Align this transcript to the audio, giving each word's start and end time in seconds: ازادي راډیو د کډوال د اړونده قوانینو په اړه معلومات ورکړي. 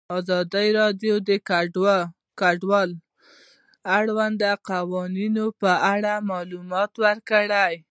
ازادي 0.17 0.67
راډیو 0.79 1.15
د 1.27 1.31
کډوال 2.39 2.89
د 2.97 3.01
اړونده 3.97 4.51
قوانینو 4.69 5.45
په 5.61 5.71
اړه 5.93 6.13
معلومات 6.31 6.91
ورکړي. 7.03 7.73